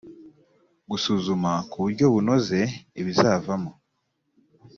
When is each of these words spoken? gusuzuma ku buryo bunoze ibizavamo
gusuzuma 0.89 1.51
ku 1.69 1.75
buryo 1.83 2.05
bunoze 2.13 2.59
ibizavamo 2.99 3.71